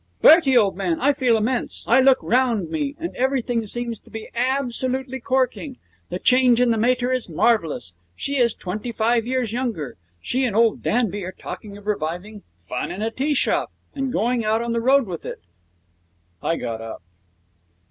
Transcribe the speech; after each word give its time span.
'Bertie, 0.23 0.57
old 0.57 0.75
man, 0.75 0.99
I 0.99 1.13
feel 1.13 1.37
immense. 1.37 1.83
I 1.87 1.99
look 1.99 2.17
round 2.23 2.71
me, 2.71 2.95
and 2.97 3.15
everything 3.15 3.67
seems 3.67 3.99
to 3.99 4.09
be 4.09 4.31
absolutely 4.33 5.19
corking. 5.19 5.77
The 6.09 6.17
change 6.17 6.59
in 6.59 6.71
the 6.71 6.77
mater 6.79 7.11
is 7.13 7.29
marvellous. 7.29 7.93
She 8.15 8.37
is 8.37 8.55
twenty 8.55 8.91
five 8.91 9.27
years 9.27 9.51
younger. 9.53 9.97
She 10.19 10.43
and 10.43 10.55
old 10.55 10.81
Danby 10.81 11.23
are 11.23 11.31
talking 11.31 11.77
of 11.77 11.85
reviving 11.85 12.41
"Fun 12.67 12.89
in 12.89 13.03
a 13.03 13.11
Tea 13.11 13.35
Shop", 13.35 13.71
and 13.93 14.11
going 14.11 14.43
out 14.43 14.63
on 14.63 14.71
the 14.71 14.81
road 14.81 15.05
with 15.05 15.23
it.' 15.23 15.43
I 16.41 16.55
got 16.55 16.81
up. 16.81 17.03